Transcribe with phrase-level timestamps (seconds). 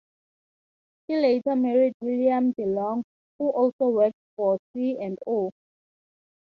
[1.05, 3.03] She later married William DeLong,
[3.37, 5.51] who also worked for C and O.